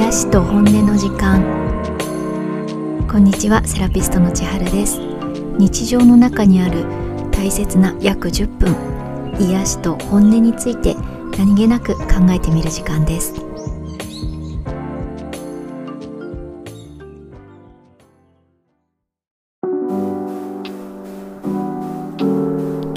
[0.00, 1.44] 癒しと本音の時間。
[3.06, 4.98] こんにちはセラピストの千春です。
[5.58, 6.86] 日常の中にある
[7.30, 8.74] 大切な約10分
[9.38, 10.96] 癒しと本音について
[11.36, 13.34] 何気なく考えてみる時間です。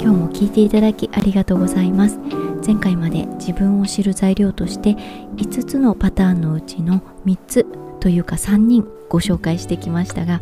[0.00, 2.18] 日も聞いていただきありがとうございます。
[2.64, 4.92] 前回まで自分を知る材料として
[5.36, 7.66] 5つのパターンのうちの3つ
[8.00, 10.40] というか3人ご紹介してきましたが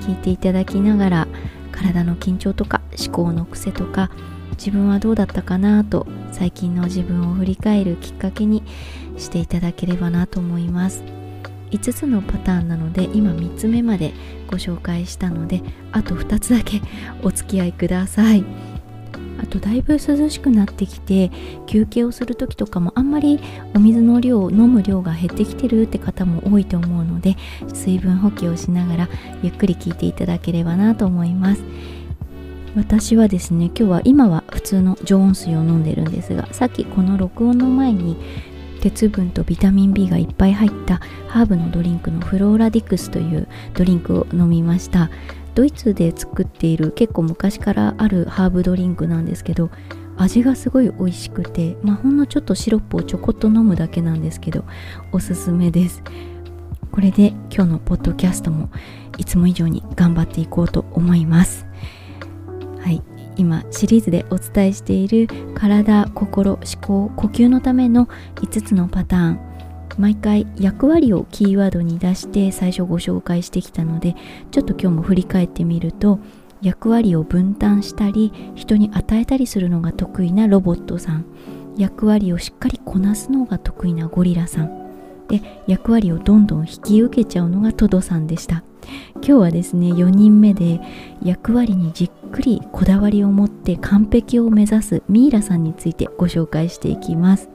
[0.00, 1.28] 聞いていただきながら
[1.72, 4.10] 体の緊張とか思考の癖とか
[4.52, 8.62] 自分はどうだったかなと最近の自分を振り返るきっかけに
[9.16, 11.02] していただければなと思います。
[11.70, 14.14] 5つのパターンなので今3つ目まで
[14.46, 15.62] ご紹介したので
[15.92, 16.80] あと2つだけ
[17.22, 18.44] お付き合いください。
[19.40, 21.30] あとだいぶ涼しくなってきて
[21.66, 23.40] 休憩をする時とかもあんまり
[23.74, 27.36] お水の量飲む量が減ってきてるって方も多いと思うので
[27.72, 29.08] 水分補給をしながら
[29.42, 31.62] ゆっくり聞いていただければなと思います。
[32.76, 38.16] 私はですね今日は今は普通の常温水を飲んでるんですがさっきこの録音の前に
[38.80, 45.10] 鉄分とビタミン B がいっぱい入ったハーブのドリンクのフローラディクスというドリンクを飲みました。
[45.58, 49.72] ドイツで作っている結構昔からあるハーブドリンクなんですけど
[50.16, 54.64] 味がすごい美味しくて、まあ、ほんのちょっとシロップをちょこっと飲むだけなんですけど
[55.10, 56.04] おすすめです。
[56.92, 58.70] これで今日のポッドキャストも
[59.16, 61.66] いつも以上に頑張っていこうと思います。
[62.78, 63.02] はい。
[63.34, 69.47] 今シリーズでお伝えしている体心思考呼吸のための5つのパターン。
[69.98, 74.14] 毎回役割をキーワードに出して最初ご紹介してきたので
[74.50, 76.20] ちょっと今日も振り返ってみると
[76.62, 81.24] 役割を分担したり人に与えたりするのが得意なロボットさん。
[81.76, 84.88] 役割をしっかりこなすのが得意なゴリラさん。
[85.28, 88.64] で役割をどんどん引き受けちゃうのがトドさんでした。
[89.16, 90.80] 今日はですね4人目で
[91.22, 97.48] 役割にじっくりこだわりを持って完璧を目指すミイラさんについてご紹介していきます。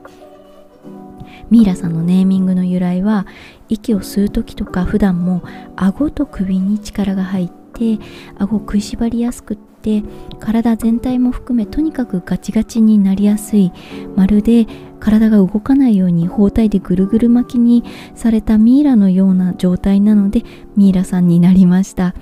[1.50, 3.26] ミイラさんのネーミングの由来は
[3.70, 5.44] 息を吸う時とか普段も
[5.76, 8.00] 顎と首に力が入って
[8.38, 10.04] 顎を食いしばりやすくって
[10.40, 13.72] 体全体も含めとにかくガチガチになりやすい。
[14.16, 14.66] まるで
[15.00, 17.84] 体が動かないように包帯でぐるぐる巻きに
[18.16, 20.44] されたミイラのような状態なので
[20.78, 22.16] ミイラさんになりました。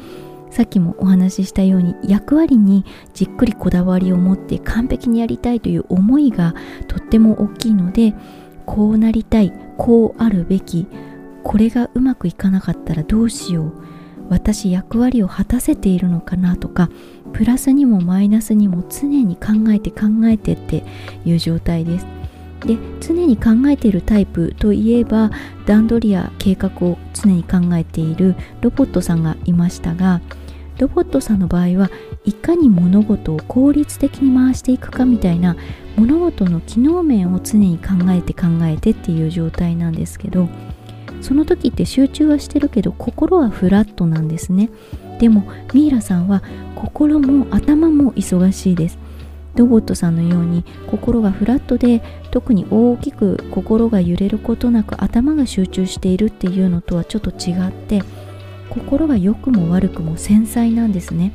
[0.49, 2.83] さっきもお話ししたように役割に
[3.13, 6.53] じっくりこだわりを持って完璧にやりたいという思いが
[6.89, 8.13] とっても大きいので
[8.61, 10.87] こうなりたいこうあるべき
[11.43, 13.73] これがうまくいかなかったらどうしよう
[14.29, 16.89] 私役割を果たせているのかなとか
[17.33, 20.85] プラスにもマイナスにも常に考えて考えてって
[21.25, 22.05] いう状態です。
[22.65, 25.31] で常に考えているタイプといえば
[25.65, 30.21] 段取りや計画を常に考えているロボットさんがいましたが
[30.77, 31.89] ロボットさんの場合は
[32.23, 35.55] いかに物事を効率的に回していくかみたいな
[35.95, 40.47] 物事の機能面を常に考えて考えてっていう状態なんですけど
[41.21, 44.69] その時って集中はしてるけど心はフラットなんですね。
[45.19, 45.43] でも
[45.73, 46.41] ミイラさんは
[46.75, 48.97] 心も頭も忙しいです。
[49.55, 52.01] ロボットさんのように心がフラットで
[52.31, 58.01] 特に大きく心が揺れることなく頭が集中しているっていうのとはちょっと違って
[58.69, 61.33] 心が良くも悪くも繊細なんですね。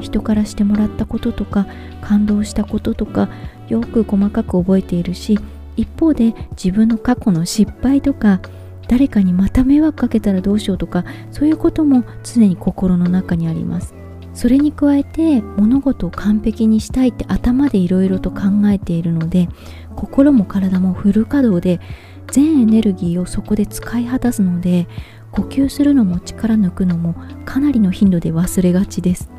[0.00, 1.66] 人からしてもらったこととか
[2.00, 3.28] 感動したこととか
[3.68, 5.38] よく細かく覚えているし
[5.76, 8.40] 一方で自分の過去の失敗とか
[8.88, 13.94] 誰かにまた迷惑かけたらどうしようとかそういうことも常に心の中にあります。
[14.34, 19.48] それに加えて物事を完璧にしたいって頭でいろいろと考えているので
[19.94, 21.80] 心も体もフル稼働で
[22.32, 24.88] 全エネルギーをそこで使い果たすので
[25.30, 29.33] 呼吸するのも力抜くのもかなりの頻度で忘れがちです。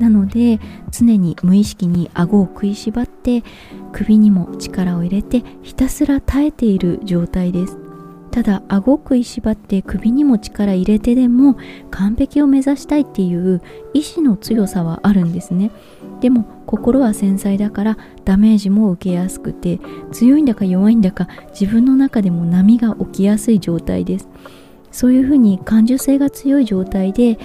[0.00, 0.58] なので
[0.90, 3.44] 常に無意識に顎を食いしばって
[3.92, 7.76] 首にも力を入れてひたすら耐えている状態です。
[8.30, 11.56] ただ顎を食いしばって首にも力入れてでも
[11.90, 13.60] 完璧を目指したいっていう
[13.92, 15.70] 意志の強さはあるんですね。
[16.20, 19.80] でも心は繊細だからダメージも受けやすくて
[20.12, 24.28] 強いんだか弱いんだか自分の中でも波が起きやすい状態です。
[24.92, 27.38] そういうふうに感受性が強い状態で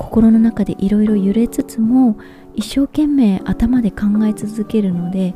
[0.00, 2.18] 心の中でいろいろ揺れつつも
[2.54, 5.34] 一生懸命頭で考え続けるので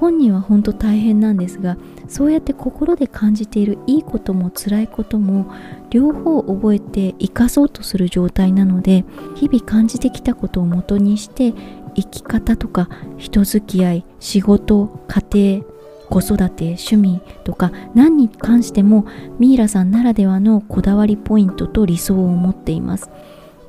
[0.00, 1.76] 本人は本当大変なんですが
[2.08, 5.52] そうやって心で感じているいいことも辛いことも
[5.90, 9.04] 両方覚えて生かそうとする状態なので
[9.34, 11.52] 日々感じてきたことをもとにして
[11.94, 12.88] 生き方とか
[13.18, 15.64] 人付き合い仕事家庭
[16.08, 19.06] 子育て趣味とか何に関しても
[19.38, 23.10] ミイラさんならではのこだわりポイントと理想を持っています。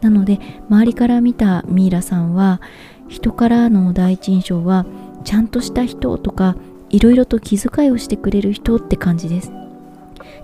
[0.01, 0.39] なので
[0.69, 2.61] 周りから見たミイラさんは
[3.07, 4.85] 人からの第一印象は
[5.23, 6.55] ちゃんとした人とか
[6.89, 9.51] いろいろと気遣いをしてくれる人って感じです。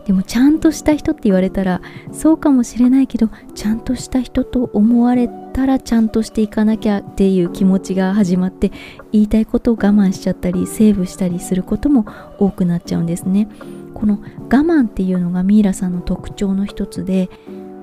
[0.05, 8.71] でもちゃんとした人って言われたらそうかもしれないけどちゃんとした人と思われたらちゃんとしていかなきゃっていう気持ちが始まって
[9.13, 12.05] 言いたいことを我慢しちゃったりセーブしたりすることも
[12.37, 13.47] 多くなっちゃうんですね。
[13.93, 17.29] この我慢っていうのがミイラさんの特徴の一つで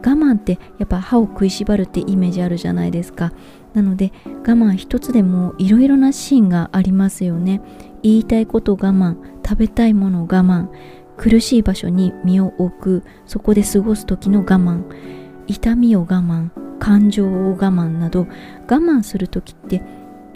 [0.05, 3.33] 我慢ってやっぱ歯を食いしばるってイメージあるじゃないですか。
[3.75, 7.61] なので我慢一つでもいろいろなシーンがありますよね。
[8.03, 10.69] 言いたいこと我慢食べたいもの我慢
[11.17, 14.85] 苦しい場所に身を置くそこで過ごす時の我慢
[15.47, 18.27] 痛みを我慢感情を我慢など我
[18.67, 19.83] 慢する時って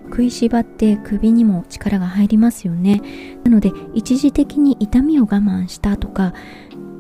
[0.05, 3.01] 食いしばって首にも力が入りますよね。
[3.45, 6.35] なので一時的に痛みを我慢したとか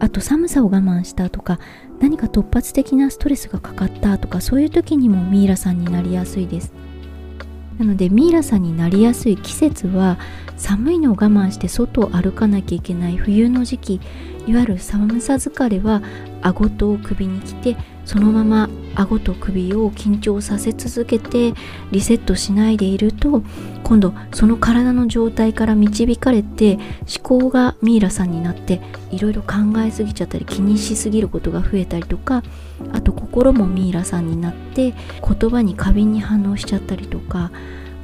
[0.00, 1.58] あと寒さを我慢したとか
[2.00, 6.72] 何か突発的なストレスがかかったとかそういう時にもミイラさんになりやすいです。
[7.78, 10.18] なのでミイラさんになりやすい季節は
[10.56, 14.00] 寒いのを我慢して外を歩かなきゃいけない冬の時期
[14.46, 16.02] いわゆる寒さ疲れは
[16.44, 21.54] 顎と首に来てそのまま顎と首を緊張させ続けて
[21.90, 23.42] リセットしないでいると
[23.82, 28.80] 今度その体の状態から導かれて思考がミイラさんになって
[29.10, 32.42] いろいろ考えすぎちゃったり気にしすぎることが増えたりとか
[32.92, 37.50] あと心もミイラさんになって言葉に過敏に反応しちゃったりとか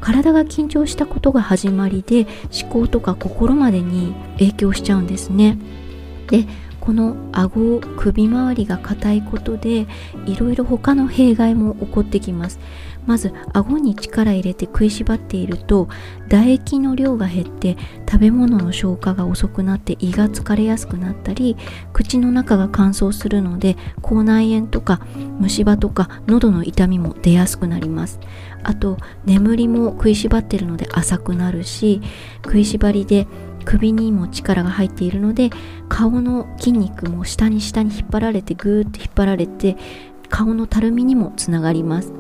[0.00, 2.26] 体が緊張したことが始まりで
[2.62, 5.58] 思考とか心までに影響しちゃうんですね。
[6.28, 6.46] で
[6.90, 9.87] この顎首周りが硬いことで
[10.26, 12.58] いろいろ他の弊害も起こってきます。
[13.06, 15.88] まず顎に力入れて食いしばっていると
[16.28, 17.76] 唾液の量が減って
[18.10, 21.56] 食べ物の消化が遅くなって胃が疲れやすくなったり
[21.92, 25.00] 口の中が乾燥するので口内炎とか
[25.38, 28.19] 虫歯とか喉の痛みも出やすくなります。
[28.64, 32.02] あと眠りも食いしばってるので浅くなるし
[32.44, 33.26] 食いしばりで
[33.65, 35.51] 首にも力が入っているので
[35.89, 39.77] 顔の筋肉も下に下に引っ張られてぐーっと引っ張られて
[40.29, 42.12] 顔のたるみにもつながります。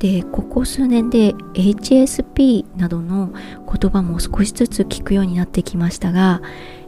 [0.00, 3.32] でここ数年で HSP などの
[3.70, 6.40] 言葉も少しずつ聞くようになってきましたが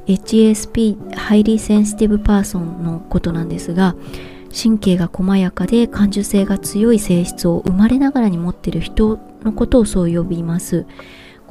[0.06, 3.94] HSP Highly Sensitive Person のことなんですが
[4.58, 10.86] 神経が細やかで感受性が強い性質を生まれながらに持っている人のことをそう呼びます。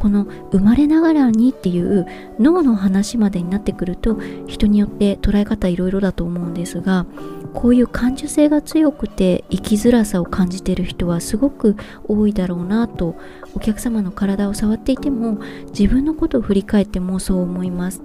[0.02, 2.08] この生まれながらにっていう
[2.40, 7.06] 脳の話までになってくると人によって捉え方いろいろだと思うんですが
[7.54, 11.76] こういう感受性が強くて生きづらさを感じている人はすごく
[12.08, 13.16] 多いだろうなと
[13.54, 15.34] お客様の体を触っていても
[15.68, 18.02] 自分のことを振り返ってもそう思います。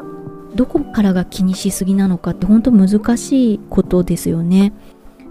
[0.55, 4.75] どこからが気にしすぎなのかって本当難しいことですよね。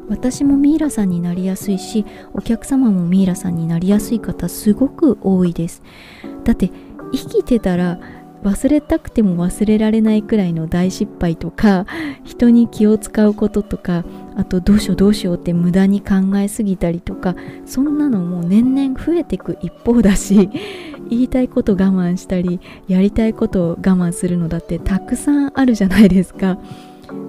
[0.08, 5.82] 私もミイラさんになりやすいしお客様もミイラさんになりやすい方すごく多いです。
[6.46, 6.72] だって
[7.12, 8.00] 生きてたら
[8.44, 11.88] 忘れたくても忘れられないくらいの大失敗とか
[12.24, 14.06] 人に気を使うこととか
[14.36, 20.50] あとどうしようどうしようって無駄に考えすぎたりとかそんなのもう年々増えていく一方だし
[21.10, 26.58] 言いたいこと我慢したりやりたいことを我慢するのだってたくさんあるじゃないですか。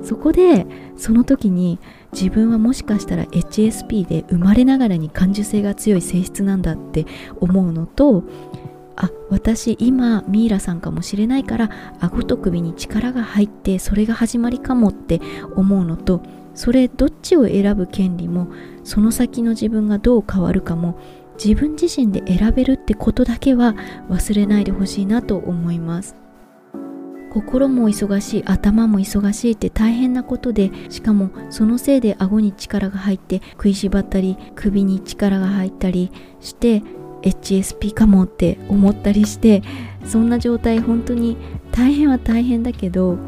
[0.03, 1.79] そこでその時に
[2.13, 7.05] 自分はもしかしたら HSP で生まれながらに感受性が強い性質なんだって
[7.41, 8.25] 思うのと
[8.97, 15.21] あ私今ミイラさんかもしれないから顎と首に力が入ってそれが始まりかもって
[15.55, 16.23] 思うのと
[16.55, 18.49] それどっちを選ぶ権利も
[18.85, 20.99] その先の自分がどう変わるかも
[21.43, 23.75] 自分自身で選べるってことだけは
[24.09, 26.17] 忘れないでほしいなと思います。
[27.37, 36.11] 心も忙しい頭も忙しいって大変なことでしかもそのせいで顎に力が入って食いしばったり首に力が入ったり
[36.41, 36.83] して
[37.27, 39.63] HSP かもって思ったりして
[40.05, 41.37] そんな状態本当に
[41.73, 43.19] 大変は大変だけど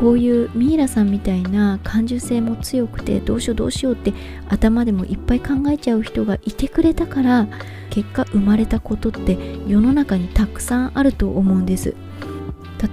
[0.00, 4.12] こういうミイラさんみたいな感受性も強くてどうしようどうしようって
[4.48, 7.46] 頭でもいっぱい考えちゃう人がいてくれたから
[7.90, 11.94] 結果生まれたことって世の中にたくさんあると思うんです。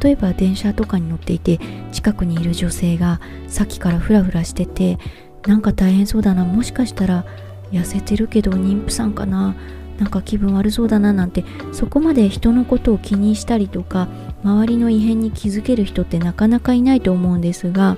[0.03, 1.59] 例えば電車とかに乗っていて
[1.91, 4.99] 近くにいる女性がさっきからフラフラしてて
[5.47, 7.25] なんか大変そうだなもしかしたら
[7.71, 9.55] 痩せてるけど妊婦さんかな
[9.99, 14.07] なんか気分悪そうだななんてそこまで人のことを気にしたりとか
[14.43, 17.97] 周りの異変に気づける人ってなかなかいないと思うんですが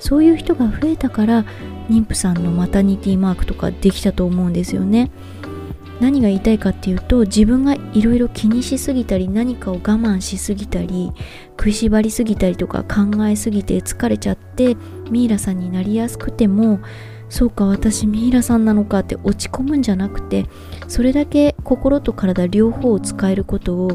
[0.00, 1.44] そういう人が増えたから
[1.88, 5.10] 妊婦さんのマタニティマークとかできたと思うんですよね。
[6.00, 11.12] 何が言いたいかっていうと自分がいろいろ気にしすぎたり何かを我慢しすぎたり
[11.50, 14.76] 食いしばりすぎたりとか考えすぎて疲れちゃって
[15.10, 16.80] ミイラさんになりやすくても
[17.32, 20.44] そうか私ミイラさんなのかって落ち込むんじゃなくて
[20.86, 23.88] それだけ心と体両方を使えることを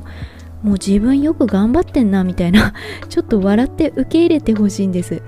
[0.63, 2.74] もう自分よく頑張ってんなみたいな
[3.10, 5.22] ちょっと笑って受け入れてほしいんです。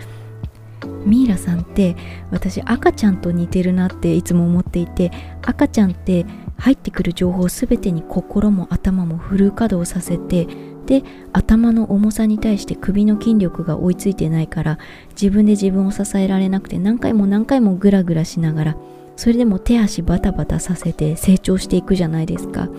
[1.05, 1.95] ミイラさんって
[2.31, 5.11] 私赤ちゃんと似てるなっていつも思っていて
[5.43, 6.25] 赤ちゃんって
[6.57, 10.47] 入ってくる情報全てに心も頭もフル稼働させて
[10.89, 11.03] で
[11.33, 14.79] 頭の重さに対して首の筋力が追いついてないから
[15.11, 18.77] 自分で自分を支えられなくて何回も何回もグラグラしながら
[19.15, 22.69] それでも手足バタバタさせて成長していくじゃないですか。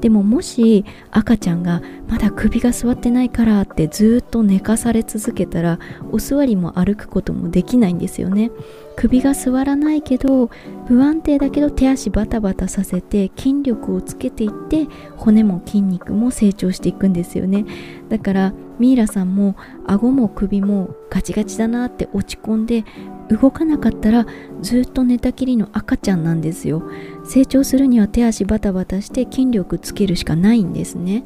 [0.00, 5.78] でももし赤ちゃんがまだ首が座ってないからってずっと寝かされ続けたら
[6.10, 8.50] お座りも歩くこともできないんですよね。
[8.96, 10.50] 首が座らないけど
[10.86, 17.64] 不安定だけど手足バタバタさせて筋力をつけていって骨も筋肉も成長していくんですよね。
[18.08, 19.56] だからミイラさんも
[19.86, 22.84] 顎も首もガチガチだなって落ち込んで
[23.28, 24.26] 動かなかったら
[24.60, 26.82] ずっと寝たきりの赤ちゃんなんですよ。
[27.24, 31.24] 成長するには手足バタバタして筋力つけるしかないんですね。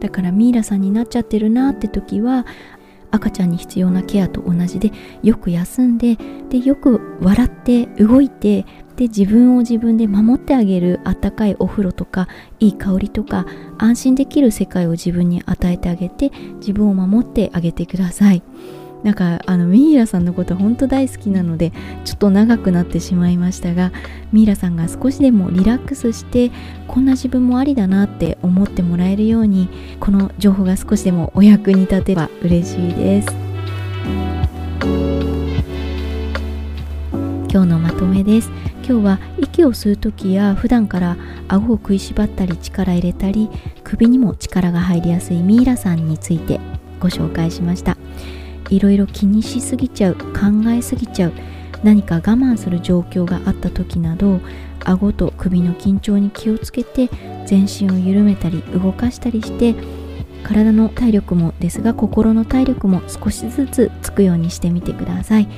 [0.00, 2.46] だからミイラさんになっちゃってるなって時は
[3.10, 6.16] 赤ちゃんに必要なケアと同じでよく休んで
[6.48, 8.64] でよく笑って動いて
[8.96, 12.26] で自分を自分で守ってあげるあったかいお風呂とか
[12.58, 13.46] いい香りとか
[13.78, 18.42] 安心できる世界を自分に与えてあげて自分を守ってあげてください。
[19.04, 21.72] なんかあのミイラさんのこと本当大好きなので
[22.04, 23.92] ちょっと長くなってしまいましたが
[24.32, 26.50] ミイラさんが少しでもリラックスして
[26.88, 29.68] こんな自分もありだなって思ってもらえるように
[30.00, 33.28] この情報が少しでもお役に立てば嬉しいです。
[37.50, 38.50] 今日のまとめです。
[38.86, 41.16] 今日は息を吸う時や普段から
[41.48, 43.50] 顎を食いしばったり力入れたり
[43.84, 46.60] 首にも力が入りやすいミイラさんについて
[47.00, 47.96] ご紹介しました。
[48.70, 51.32] いろいろ気にしすぎちゃう考えすぎちゃう
[51.82, 54.40] 何か我慢する状況があった時など
[54.84, 57.08] 顎と首の緊張に気をつけて
[57.46, 59.74] 全身を緩めたり動かしたりして
[60.42, 65.48] 体の体力もですが心の体力も少しずつつくようにしてみてください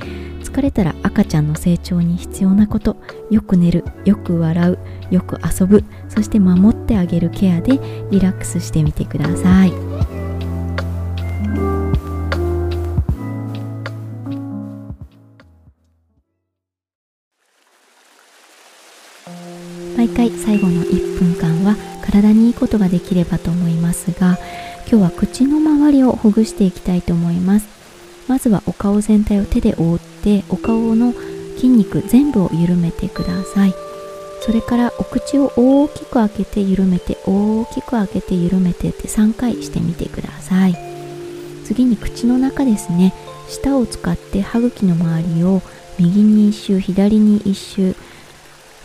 [0.41, 2.97] 疲れたら赤ちゃんの成長に必要なこと
[3.29, 4.79] よく寝るよく笑う
[5.11, 10.10] よく遊ぶそして守ってあげるケアでリラックスしてみてください。
[20.01, 24.39] 毎回最後の1分間は体にいいことができればと思いますが
[24.89, 27.67] 今日は口の周りをほぐしていきたいと思います。
[28.27, 31.13] まずはお顔全体を手で覆ってお顔の
[31.53, 33.75] 筋肉全部を緩めてください。
[34.41, 40.75] それからお口を大きく開けて緩めて大きく開けて緩めてって3回してみてください。
[41.63, 43.13] 次に口の中ですね。
[43.49, 45.61] 舌を使って歯茎の周りを
[45.99, 47.95] 右に1周左に1周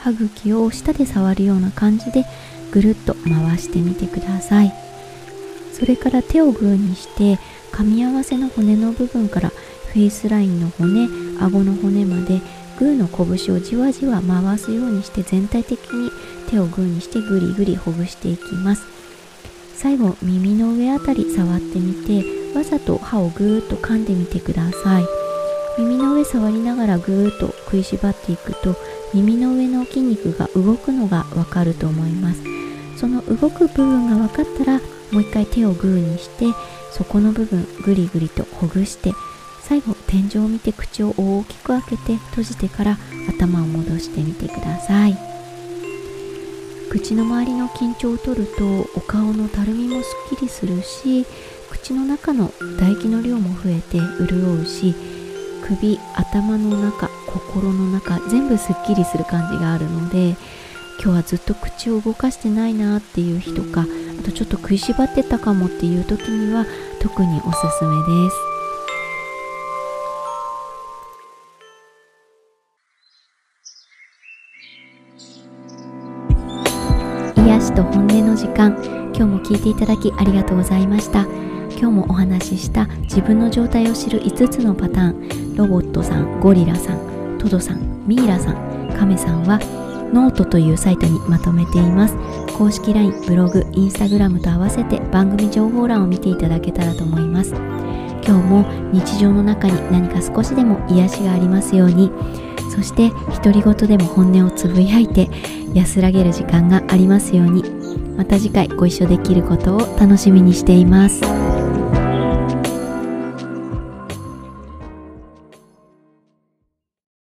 [0.06, 2.24] 歯茎を舌で触るような感じで
[2.70, 4.72] ぐるっと回してみてください。
[5.72, 7.40] それから手をグーにして
[7.72, 11.08] 噛み合わせの骨の部分からフェイスラインの骨
[11.40, 12.40] 顎の骨まで
[12.78, 16.10] グーの拳をじわじわ回すようにして全体的に
[16.48, 18.82] 手をグーにしてぐりぐりほぐしていきます。
[19.74, 22.24] 最後耳の上あたり触ってみて
[22.56, 25.04] わざと歯をぐーっと噛んでみてください。
[25.78, 28.76] 耳の上触りながらぐーっと食いしばっていくと
[29.16, 32.42] 耳の上の筋肉が動くのがわかると思います。
[32.98, 34.78] その動く部分が分かったら
[35.10, 36.46] もう一回手をグーにして
[36.92, 39.12] そこの部分ぐりぐりとほぐして
[39.62, 45.16] 最後天井を見て口を大きく開けて閉じてから頭を戻してみてください。
[46.90, 51.26] 口の周りの緊張を取るとお顔のたるみもすっきりするし
[51.70, 54.94] 口の中の唾液の量も増えて潤うし
[55.66, 60.36] 首頭の中心の中全部すっきりする感じがあるので
[61.02, 66.64] 今日はずっと口を動かしてないなっていう日とかあとちょっと食いしばってたかもっていう時には
[67.00, 68.36] 特におすすめです。
[77.40, 78.74] 癒しと本音の時間
[79.14, 81.26] 今日も聞いていただきありがとうございました。
[81.78, 87.15] 今日もお話しした自分の状態を知る5つのパターンロボットさんゴリラさん。
[87.46, 89.60] トドさんミイラさんカメさんは
[90.12, 92.14] ノートというサイトにまとめています。
[92.56, 97.52] 公式 LINE ブログインスタグラムと合わせて番組情報欄を見ていただけたらと思います。
[98.24, 102.10] 今日も日常の中に何か少しでも癒しがありますように。
[102.74, 103.10] そして
[103.42, 105.28] 独り言でも本音をつぶやいて
[105.74, 107.64] 安らげる時間がありますように。
[108.16, 111.20] また次回ご一緒できることを楽しみにしています。